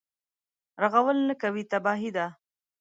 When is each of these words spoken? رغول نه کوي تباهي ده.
رغول 0.83 1.17
نه 1.29 1.33
کوي 1.41 1.63
تباهي 1.71 2.09
ده. 2.17 2.27